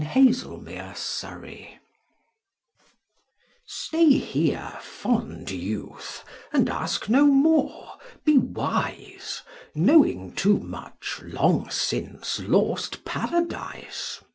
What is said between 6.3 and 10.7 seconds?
and ask no more, be wise: Knowing too